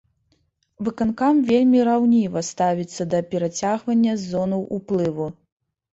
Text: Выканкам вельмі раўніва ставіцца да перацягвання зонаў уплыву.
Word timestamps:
Выканкам 0.87 1.35
вельмі 1.49 1.83
раўніва 1.89 2.43
ставіцца 2.51 3.07
да 3.15 3.19
перацягвання 3.35 4.19
зонаў 4.29 4.69
уплыву. 4.79 5.33